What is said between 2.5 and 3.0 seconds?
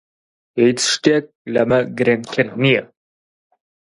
نییە.